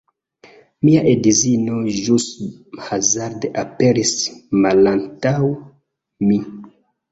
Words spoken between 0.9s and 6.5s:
edzino ĵus hazarde aperis malantaŭ mi